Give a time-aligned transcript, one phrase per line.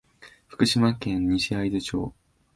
[0.47, 2.11] 福島県西会津町